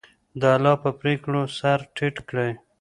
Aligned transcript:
د 0.39 0.41
الله 0.55 0.75
په 0.83 0.89
پرېکړو 0.99 1.41
سر 1.57 1.79
ټیټ 1.95 2.15
کړئ. 2.29 2.51